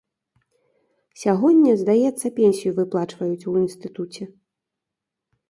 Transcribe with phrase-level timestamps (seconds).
[1.23, 4.23] Сягоння, здаецца, пенсію выплачваюць у інстытуце.